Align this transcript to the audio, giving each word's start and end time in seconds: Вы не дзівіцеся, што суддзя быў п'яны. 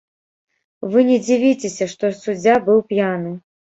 Вы 0.93 1.03
не 1.11 1.17
дзівіцеся, 1.25 1.89
што 1.93 2.13
суддзя 2.23 2.59
быў 2.71 2.79
п'яны. 2.95 3.31